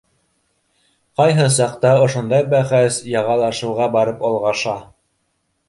[1.21, 4.77] Ҡайһы саҡта ошондай бәхәс яғалашыуға барып олғаша.